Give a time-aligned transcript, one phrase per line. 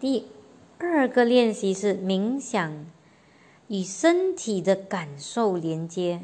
[0.00, 0.26] 第
[0.78, 2.86] 二个练习是冥想，
[3.66, 6.20] 与身体的感受连接。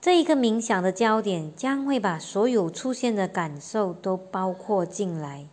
[0.00, 5.46] 这一个冥想的焦点将会把所有出现的感受都包括进来，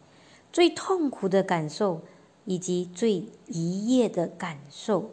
[0.52, 2.02] 最痛苦的感受
[2.46, 5.12] 以及最愉悦的感受。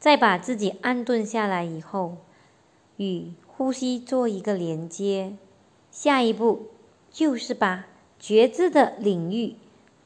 [0.00, 2.16] 在把自己安顿下来以后，
[2.96, 5.36] 与呼吸做一个连接。
[5.92, 6.70] 下一步
[7.12, 7.86] 就是把
[8.18, 9.56] 觉知的领域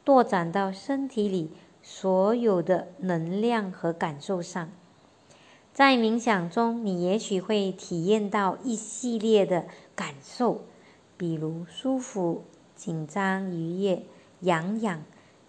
[0.05, 1.51] 拓展到身体里
[1.83, 4.71] 所有的能量和感受上。
[5.73, 10.63] 在冥想中，你也许会体验到一系列的感受，
[11.17, 14.03] 比如舒服、紧张、愉悦、
[14.41, 15.05] 痒痒，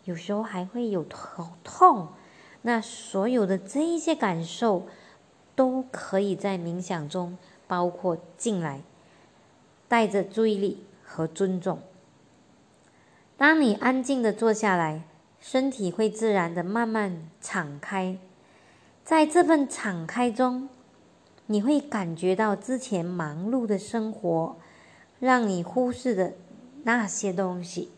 [0.05, 2.09] 有时候还会有头痛。
[2.61, 4.83] 那所有的这一些感受，
[5.55, 8.83] 都可以在冥想中包括进来，
[9.87, 11.79] 带着注意力和尊重。
[13.41, 15.01] 当你安静的坐下来，
[15.39, 18.19] 身体会自然的慢慢敞开。
[19.03, 20.69] 在这份敞开中，
[21.47, 24.55] 你会感觉到之前忙碌的生活
[25.19, 26.33] 让你忽视的
[26.83, 27.89] 那些东西。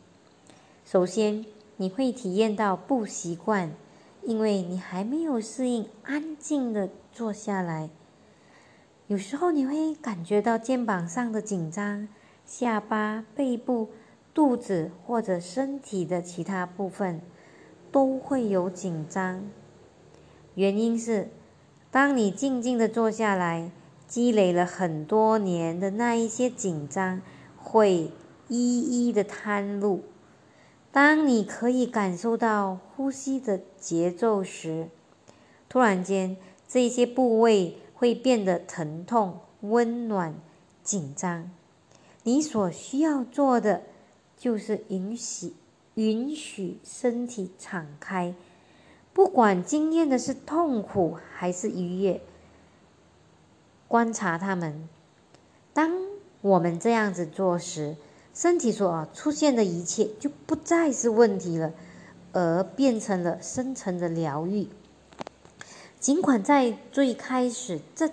[0.85, 3.73] 首先，你会体验到不习惯，
[4.21, 7.89] 因为你还没有适应安静的坐下来。
[9.07, 12.07] 有时候你会感觉到肩膀上的紧张，
[12.45, 13.89] 下巴、背部、
[14.33, 17.21] 肚子或者身体的其他部分
[17.91, 19.43] 都会有紧张。
[20.55, 21.29] 原因是，
[21.91, 23.71] 当你静静的坐下来，
[24.07, 27.21] 积累了很多年的那一些紧张，
[27.57, 28.11] 会
[28.47, 30.03] 一一的摊露。
[30.91, 34.89] 当你可以感受到呼吸的节奏时，
[35.67, 36.37] 突然间，
[36.67, 40.35] 这些部位会变得疼痛、温暖、
[40.83, 41.49] 紧张。
[42.21, 43.81] 你所需要做的，
[44.37, 45.53] 就是允许
[45.95, 48.33] 允许身体敞开。
[49.13, 52.21] 不管经验的是痛苦还是愉悦，
[53.87, 54.89] 观察他们。
[55.71, 55.91] 当
[56.41, 57.95] 我们这样子做时，
[58.33, 61.73] 身体所出现的一切就不再是问题了，
[62.31, 64.67] 而变成了深层的疗愈。
[65.99, 68.09] 尽管在最开始，这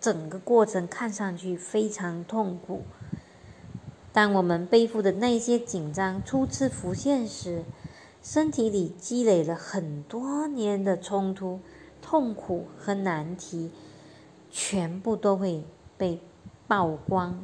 [0.00, 2.82] 整个过程看上去非常痛苦，
[4.14, 7.64] 当我们背负的那些紧张初次浮现时，
[8.22, 11.58] 身体里积累了很多年的冲突、
[12.00, 13.72] 痛苦和难题，
[14.52, 15.64] 全部都会
[15.98, 16.20] 被
[16.68, 17.40] 曝光。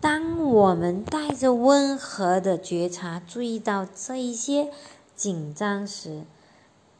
[0.00, 4.70] 当我们带着温和的觉察注意到这一些
[5.16, 6.22] 紧张时，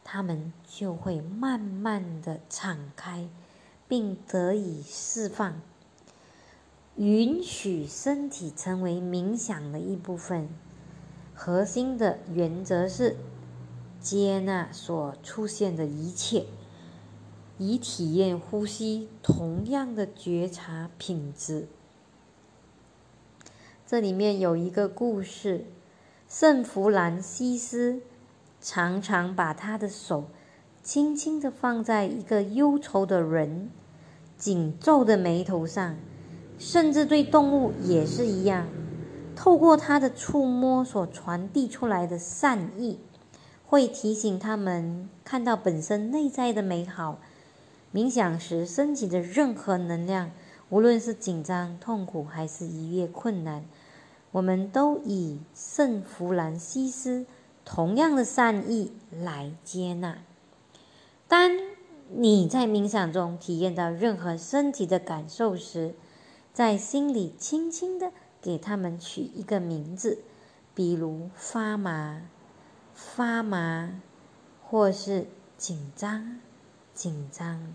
[0.03, 3.29] 他们就会慢慢的敞开，
[3.87, 5.61] 并得以释放。
[6.97, 10.47] 允许身体成为冥想的一部分。
[11.33, 13.17] 核心的原则是
[13.99, 16.45] 接纳所出现的一切，
[17.57, 21.67] 以体验呼吸同样的觉察品质。
[23.85, 25.65] 这里面有一个故事：
[26.29, 28.01] 圣弗兰西斯
[28.61, 30.29] 常常把他的手
[30.81, 33.69] 轻轻的放在一个忧愁的人
[34.37, 35.97] 紧皱的眉头上，
[36.57, 38.67] 甚至对动物也是一样。
[39.35, 42.99] 透过他的触摸所传递出来的善意，
[43.65, 47.19] 会提醒他们看到本身内在的美好。
[47.93, 50.31] 冥想时升起的任何能量，
[50.69, 53.63] 无论是紧张、痛苦还是愉悦、困难，
[54.31, 57.25] 我们都以圣弗兰西斯
[57.63, 60.17] 同样的善意来接纳。
[61.27, 61.51] 当
[62.09, 65.95] 你在冥想中体验到任何身体的感受时，
[66.55, 68.11] 在心里轻轻的。
[68.41, 70.19] 给他们取一个名字，
[70.75, 72.21] 比如发麻、
[72.93, 73.99] 发麻，
[74.63, 75.25] 或是
[75.57, 76.39] 紧张、
[76.93, 77.73] 紧张。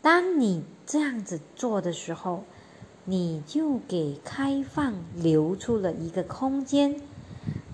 [0.00, 2.44] 当你这样子做的时候，
[3.04, 7.00] 你就给开放留出了一个空间。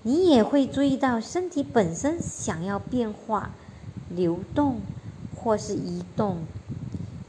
[0.01, 3.51] 你也会注意到身体本身想要变化、
[4.09, 4.81] 流动
[5.35, 6.39] 或是移动。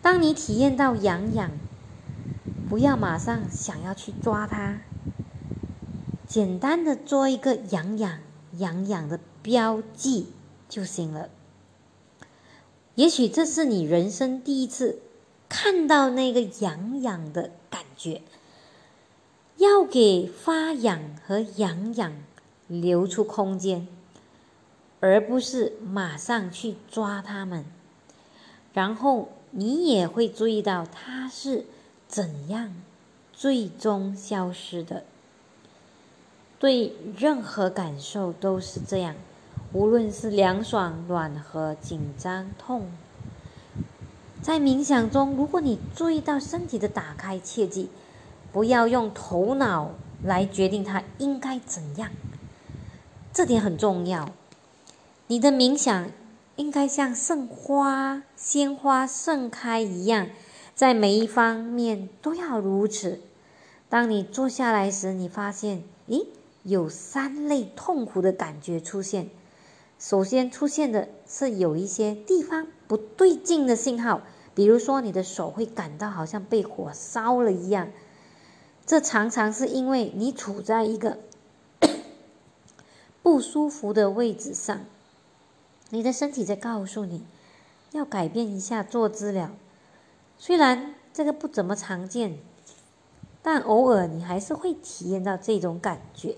[0.00, 1.50] 当你体验到痒痒。
[2.72, 4.80] 不要马上想要去抓它，
[6.26, 8.20] 简单的做一个痒痒
[8.56, 10.32] 痒痒的标记
[10.70, 11.28] 就行了。
[12.94, 15.00] 也许这是你人生第一次
[15.50, 18.22] 看到那个痒痒的感觉，
[19.58, 22.14] 要给发痒和痒痒
[22.68, 23.86] 留出空间，
[25.00, 27.66] 而不是马上去抓它们。
[28.72, 31.66] 然后你也会注意到它是。
[32.12, 32.74] 怎样
[33.32, 35.04] 最终消失的？
[36.58, 39.14] 对任何感受都是这样，
[39.72, 42.90] 无论是凉爽、暖和、紧张、痛。
[44.42, 47.88] 在冥想中，如果你注意到身体的打开，切记
[48.52, 49.92] 不要用头脑
[50.22, 52.10] 来决定它应该怎样，
[53.32, 54.28] 这点很重要。
[55.28, 56.10] 你的冥想
[56.56, 60.26] 应该像盛花、鲜花盛开一样，
[60.74, 63.20] 在每一方面都要如此。
[63.88, 66.26] 当你坐下来时，你发现，咦？
[66.64, 69.30] 有三类痛苦的感觉出现。
[69.98, 74.22] 首先出现的是有一些地方不对劲的信号，
[74.54, 77.90] 比如说你的手会感到好像被火烧了一样。
[78.86, 81.18] 这常常是因为你处在一个
[83.22, 84.84] 不舒服的位置上，
[85.90, 87.24] 你的身体在告诉你
[87.90, 89.50] 要改变一下坐姿了。
[90.44, 92.36] 虽然这个不怎么常见，
[93.44, 96.34] 但偶尔你还是会体验到这种感觉。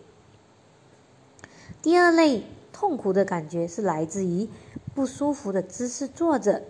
[1.80, 4.46] 第二类痛苦的感觉是来自于
[4.94, 6.64] 不舒服的姿势坐着，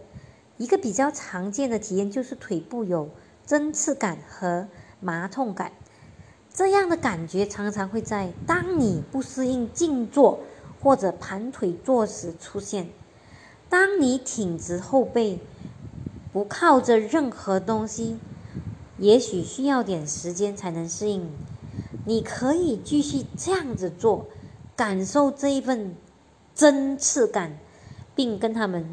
[0.59, 3.11] 一个比较常见的体验就是腿部有
[3.45, 4.69] 针刺感和
[5.01, 5.73] 麻痛感。
[6.53, 10.39] 这样的感觉常常会在当你不适应静坐
[10.81, 12.91] 或者盘腿坐时出现。
[13.69, 15.41] 当你挺直后背，
[16.35, 18.19] 不靠着任何东西，
[18.99, 21.31] 也许需要点时间才能适应。
[22.05, 24.27] 你可以继续这样子做。
[24.77, 25.95] 感受这一份
[26.53, 27.57] 针刺感，
[28.17, 28.85] 并跟他们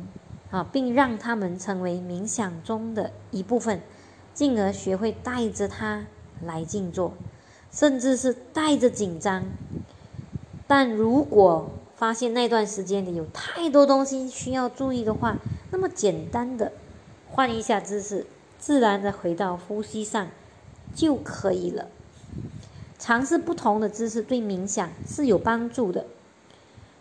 [0.52, 3.82] 啊，并让他们成为冥想中的一部分，
[4.32, 6.06] 进而学会带着它
[6.44, 7.14] 来静坐，
[7.72, 9.44] 甚至是带着紧张。
[10.68, 15.38] 但如果发现那段时间里有太多东西需要注意的话，
[15.72, 16.72] 那么简单的
[17.33, 18.28] 换一下姿势，
[18.60, 20.28] 自然的回到呼吸上
[20.94, 21.88] 就可以了。
[23.00, 26.06] 尝试不同的姿势对冥想是有帮助的。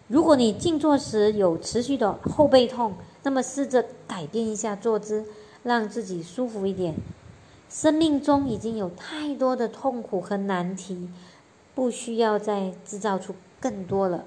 [0.06, 2.94] 如果你静坐时有持续的后背痛，
[3.25, 5.27] 那么试着改变一下坐姿，
[5.65, 6.94] 让自己舒服一点。
[7.69, 11.11] 生命中已经有太多的痛苦和难题，
[11.75, 14.25] 不需要再制造出更多了。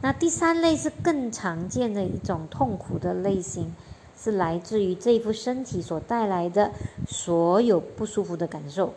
[0.00, 3.74] 那第三类是更常见的一种痛苦的类型，
[4.20, 6.72] 是来自于这副身体所带来的
[7.06, 8.94] 所有不舒服的感受。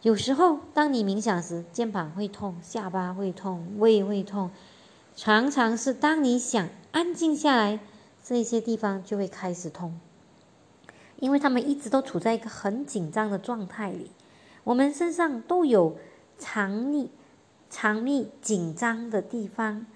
[0.00, 4.50] 有时候，当你冥想时，肩膀会痛，下巴会痛，胃会痛，
[5.14, 7.80] 常常是当你想安静下来，
[8.22, 9.98] 这些地方就会开始痛，
[11.20, 14.10] 因为他们一直都处在一个很紧张的状态里。
[14.64, 15.96] 我们身上都有
[16.38, 17.08] 藏匿、
[17.70, 19.86] 藏匿紧张的地方，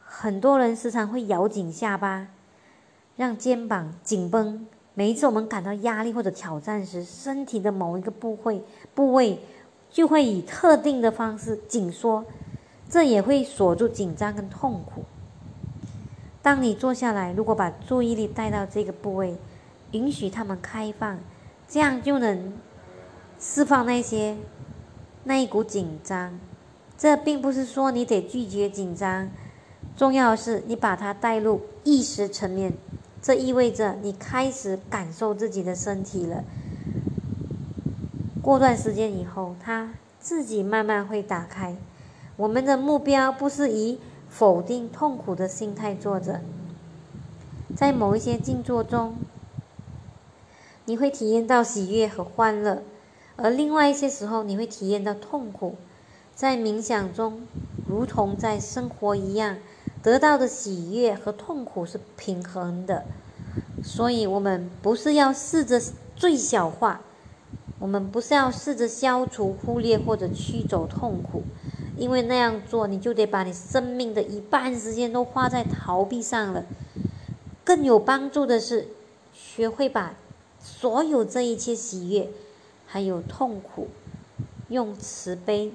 [0.00, 2.28] 很多人时常会咬紧下巴，
[3.16, 4.66] 让肩膀紧绷。
[4.94, 8.62] 每一次我们感到压力或者挑战时，身体的某一个部位
[8.94, 9.40] 部位
[9.90, 12.24] 就会以特定的方式紧缩，
[12.88, 15.04] 这也会锁住紧张跟痛苦。
[16.42, 19.36] 当你坐下来，如果把注意力带到这个部位，
[19.92, 21.18] 允许它们开放，
[21.66, 22.52] 这样就能
[23.40, 24.36] 释放那些
[25.24, 26.38] 那一股紧张。
[26.96, 29.28] 这并不是说你得拒绝紧张，
[29.96, 32.72] 重要的是你把它带入意识层面。
[33.24, 36.44] 这意味着你开始感受自己的身体了。
[38.42, 41.74] 过段时间以后，它自己慢慢会打开。
[42.36, 46.42] 我们的目标不是以否定痛苦的心态坐着。
[47.74, 49.14] 在某一些静坐中，
[50.84, 52.82] 你会体验到喜悦和欢乐；
[53.36, 55.76] 而另外一些时候，你会体验到痛苦。
[56.34, 57.40] 在冥想中，
[57.88, 59.56] 如同在生活一样。
[60.04, 63.06] 得到的喜悦和痛苦是平衡的，
[63.82, 65.80] 所以我们不是要试着
[66.14, 67.00] 最小化，
[67.78, 71.42] 我们不是要试着消除、忽略或者驱走痛苦，
[71.96, 76.66] 因为那样做你就得把你生命的一半时间都花在逃避上了。
[77.64, 78.88] 更有帮助的是，
[79.32, 80.14] 学会把
[80.60, 82.28] 所有这一切喜悦，
[82.84, 83.88] 还有痛苦，
[84.68, 85.72] 用慈悲、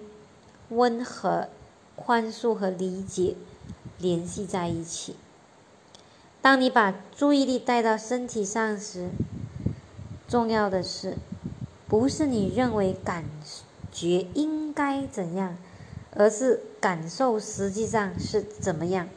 [0.70, 1.50] 温和、
[1.96, 3.34] 宽恕和理解。
[4.00, 5.15] 联系在一起。
[6.41, 9.10] 当你把注意力带到身体上时，
[10.27, 11.18] 重要的是，
[11.88, 13.25] 不是你认为感
[13.91, 15.58] 觉应该怎样，
[16.15, 19.10] 而是感受实际上是怎么样。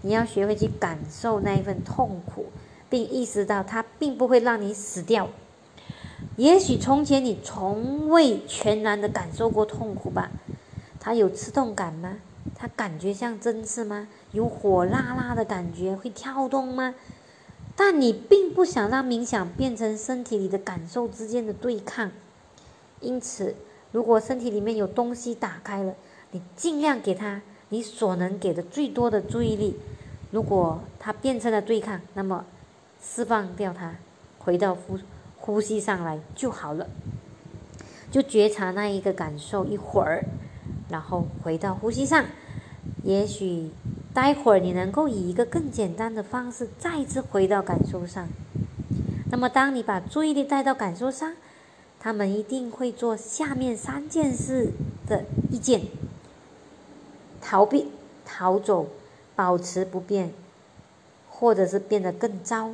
[0.00, 2.46] 你要学会去感受那一份痛苦，
[2.88, 5.28] 并意识到它并不会让你死掉。
[6.36, 10.30] 也许从前你从未全然的感受过痛苦吧？
[10.98, 12.16] 它有刺痛感吗？
[12.54, 14.08] 它感觉像针刺吗？
[14.32, 16.94] 有火辣辣的感觉，会跳动吗？
[17.74, 22.10] 但你并不想让冥想变成身体里的感受之间的对抗，
[23.00, 23.54] 因此
[23.92, 25.94] 如果身体里面有东西打开了，
[26.32, 29.80] 你尽量给它你所能给的最多的注意力。
[30.30, 32.44] 如果它变成了对抗，那么
[33.02, 33.96] 释放掉它，
[34.38, 34.98] 回到呼
[35.38, 36.88] 呼吸上来就好了。
[38.10, 40.24] 就觉察那一个感受一会儿，
[40.92, 42.26] 然后回到呼吸上。
[43.02, 43.70] 也许
[44.14, 48.28] 待会儿你能够以一个更简单的方式再次回到感受上。
[49.30, 51.34] 那么，当你把注意力带到感受上，
[51.98, 54.72] 他们一定会做下面三件事
[55.08, 55.82] 的一件：
[57.40, 57.88] 逃避、
[58.26, 58.88] 逃走、
[59.34, 60.32] 保持不变，
[61.30, 62.72] 或者是变得更糟。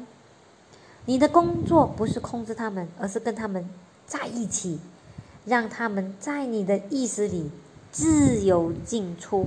[1.07, 3.69] 你的工作不是控制他们，而是跟他们
[4.07, 4.81] 在一起。
[5.47, 7.51] 让他们在你的意识里
[7.91, 9.47] 自由进出，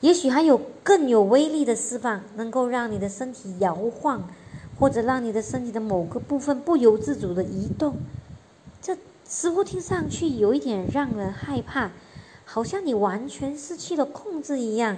[0.00, 4.28] 也许还有更有威力的释放，能够让你的身体摇晃，
[4.78, 7.96] 或者让你的身体的某个部分不由自主的移动。
[8.80, 11.90] 这似乎听上去有一点让人害怕，
[12.44, 14.96] 好像你完全失去了控制一样。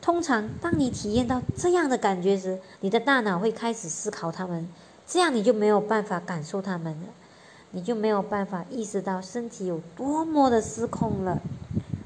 [0.00, 4.68] 通常，当你体验到这样的感觉时，你的大脑会开始思考他们，
[5.06, 7.08] 这样你就没有办法感受他们了。
[7.74, 11.42] 你就没有办法意识到身体有多么的失控了。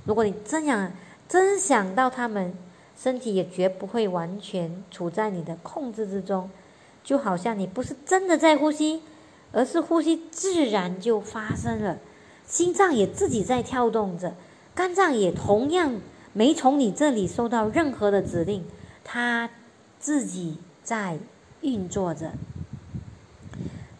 [0.06, 0.90] 如果你这样
[1.28, 2.54] 真想到他们，
[2.98, 6.48] 身体也绝不会完全处在你的控制之中，
[7.04, 9.02] 就好像你不是真的在呼吸，
[9.52, 11.98] 而是呼吸自然就发生了，
[12.46, 14.34] 心脏也自己在跳动着，
[14.74, 16.00] 肝脏也同样
[16.32, 18.64] 没从你这里收到任何的指令，
[19.04, 19.50] 它
[20.00, 21.18] 自己在
[21.60, 22.32] 运作着。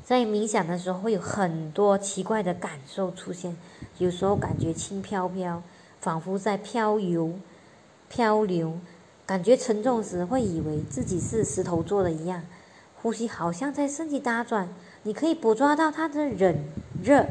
[0.09, 3.55] 在冥想的时候，会有很多奇怪的感受出现。
[3.99, 5.63] 有时候感觉轻飘飘，
[6.01, 7.35] 仿佛在漂游、
[8.09, 8.71] 漂流；
[9.27, 12.43] 感觉沉重时，会以为自己是石头做的一样。
[13.03, 14.71] 呼吸好像在身体打转，
[15.03, 16.57] 你可以捕捉到它的冷、
[17.05, 17.27] 热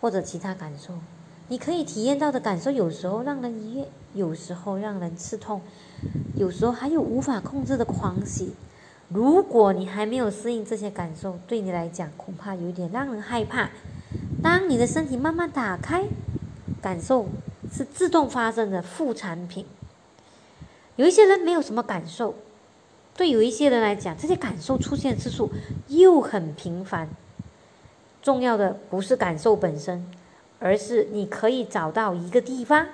[0.00, 0.94] 或者其他感受。
[1.48, 5.60] 你可以体验到的感受，有时候让人愉悦，有时候让人刺痛，
[6.36, 8.54] 有时候还有无法控制的狂喜。
[9.12, 13.68] 如果你还没有适应这些感受，对你来讲恐怕有点让人害怕。
[14.40, 16.04] 当你的身体慢慢打开，
[16.80, 17.26] 感受
[17.72, 19.66] 是自动发生的副产品。
[20.94, 22.36] 有一些人没有什么感受，
[23.16, 25.50] 对有一些人来讲，这些感受出现次数
[25.88, 27.08] 又很频繁。
[28.22, 30.06] 重要的不是感受本身，
[30.60, 32.86] 而是你可以找到一个地方，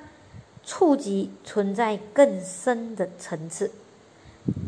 [0.64, 3.70] 触及存在更深的层次。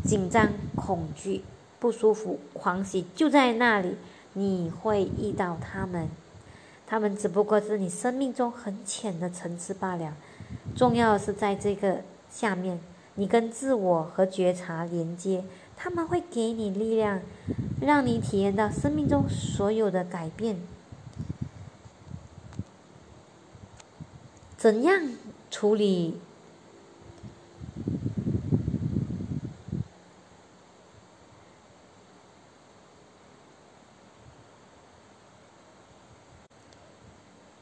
[0.03, 1.43] 紧张、恐惧、
[1.79, 3.95] 不舒服、狂喜就在那里，
[4.33, 6.09] 你会遇到他们，
[6.87, 10.13] 他们只不过是你生命中很浅的层次罢了。
[10.75, 12.79] 重要的是在这个下面，
[13.15, 15.43] 你跟自我和觉察连接，
[15.77, 17.21] 他们会给你力量，
[17.81, 20.59] 让你体验到生命中所有的改变。
[24.57, 25.13] 怎样
[25.49, 26.19] 处理？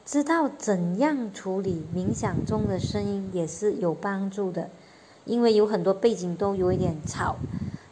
[0.08, 4.70] 知道怎样处理冥想中的声音也是有帮助的，
[5.26, 7.36] 因为有很多背景都有一点吵。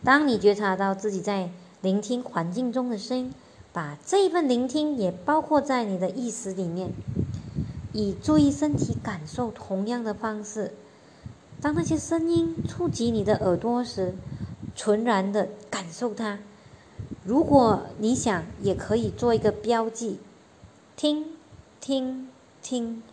[0.02, 1.50] 当你觉察到自己在
[1.82, 3.34] 聆听环境中的声音，
[3.74, 6.94] 把这一份聆听也包括在你的意识里面，
[7.92, 10.72] 以注意身体感受同样的方式。
[11.60, 14.16] 当那些声音触及你的耳朵时，
[14.74, 16.40] 纯然的感受它。
[17.26, 20.20] 如果你想，也可以做一个标记，
[20.96, 21.35] 听。
[21.86, 22.28] 听，
[22.64, 23.04] 听，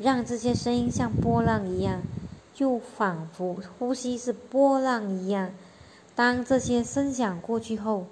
[0.00, 2.00] 让这些声音像波浪一样，
[2.54, 5.50] 就仿佛呼吸是波浪一样。
[6.14, 8.06] 当这些声响过去后，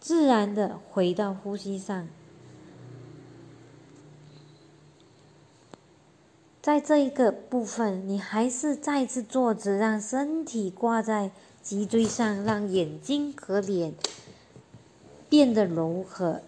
[0.00, 2.08] 自然的回到呼吸上。
[6.62, 11.30] 在这一个部分，你还是再次坐直，让身体挂在
[11.62, 13.92] 脊椎上，让眼睛和脸
[15.28, 16.40] 变得柔和。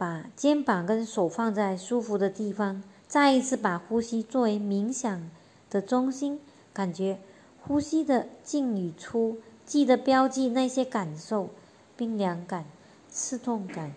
[0.00, 5.30] 把肩膀跟手放在舒服的地方，再一次把呼吸作为冥想
[5.68, 6.40] 的中心，
[6.72, 7.18] 感觉
[7.60, 11.50] 呼吸的进与出，记得标记那些感受：
[11.98, 12.64] 冰凉感、
[13.10, 13.92] 刺痛感、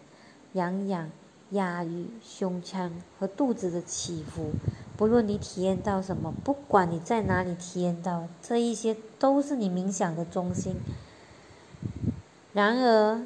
[0.52, 1.10] 痒痒、
[1.52, 4.52] 压抑、胸腔和肚子的起伏。
[4.98, 10.76] 不论你体验到什么，不管你在哪里体验到，这一些都是你冥想的中心。
[12.52, 13.22] 然而，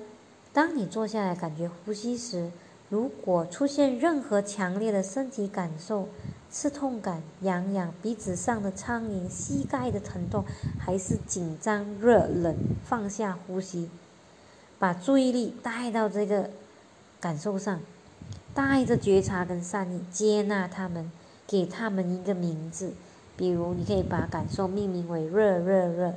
[0.53, 2.51] 当你坐下来感觉呼吸时，
[2.89, 6.07] 如果出现任何强烈的身体感受，
[6.49, 10.45] 刺痛感、痒痒、鼻子上的苍蝇、膝盖的疼痛，
[10.79, 13.89] 还是紧张、热、冷，放下呼吸，
[14.79, 16.49] 把注意力带到这个
[17.19, 17.79] 感受上。
[18.53, 21.11] 带着觉察跟善意接纳他们，
[21.45, 22.93] 给他们一个名字。
[23.35, 26.15] 比如，你可以把感受命名为热热热，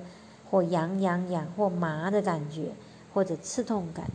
[0.50, 2.71] 或痒痒痒，或麻的感觉，
[3.12, 4.07] 或者刺痛感。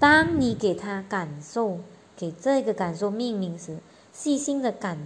[0.00, 1.78] 当你给他感受，
[2.18, 3.78] 给这个感受命名时，
[4.12, 4.98] 细心的感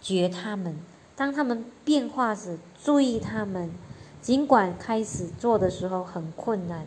[0.00, 0.78] 觉他们。
[1.14, 3.70] 当他们变化时，注意他们。
[4.22, 6.86] 尽管开始做的时候很困难，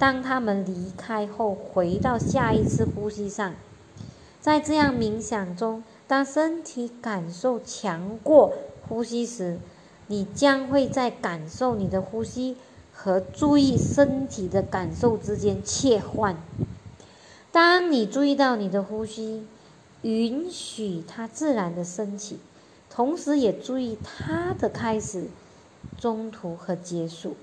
[0.00, 3.54] 当他们离开后，回到下一次呼吸上。
[4.40, 8.52] 在这样冥想中，当身体感受强过
[8.88, 9.60] 呼吸时，
[10.08, 12.56] 你将会在感受你的呼吸
[12.92, 16.36] 和注意身体的感受之间切换。
[17.52, 19.46] 当你注意到你的呼吸，
[20.00, 22.38] 允许它自然的升起。
[22.88, 25.28] 同时也注意它的开始、
[25.98, 27.36] 中途和结束。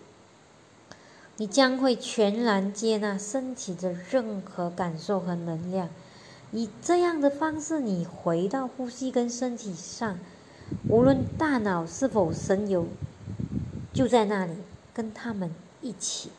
[1.37, 5.89] 你将会全然接纳身体的任何感受和能量。
[6.51, 10.19] 以这样的方式，你回到呼吸跟身体上，
[10.87, 12.87] 无论大脑是否神游，
[13.91, 14.53] 就在那里
[14.93, 16.29] 跟他们一起。